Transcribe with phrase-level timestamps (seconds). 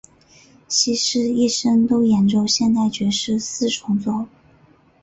[0.67, 4.25] 希斯一生都演奏现代爵士四重奏。